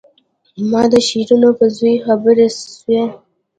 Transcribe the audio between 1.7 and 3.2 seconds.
زوى خبره سوې.